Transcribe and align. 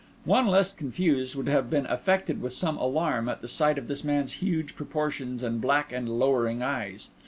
One 0.25 0.47
less 0.47 0.73
confused 0.73 1.35
would 1.35 1.47
have 1.47 1.69
been 1.69 1.85
affected 1.85 2.41
with 2.41 2.53
some 2.53 2.75
alarm 2.77 3.29
at 3.29 3.43
the 3.43 3.47
sight 3.47 3.77
of 3.77 3.87
this 3.87 4.03
man's 4.03 4.31
huge 4.41 4.75
proportions 4.75 5.43
and 5.43 5.61
black 5.61 5.93
and 5.93 6.09
lowering 6.09 6.63
eyes. 6.63 7.09